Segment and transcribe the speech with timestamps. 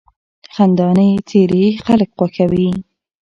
[0.53, 2.69] خندانې څېرې خلک خوښوي.